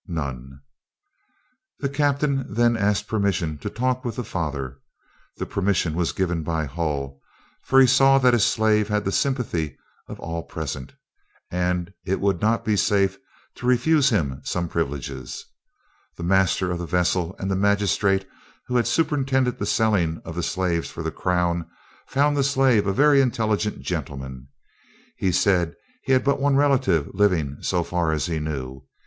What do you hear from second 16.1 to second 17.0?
The master of the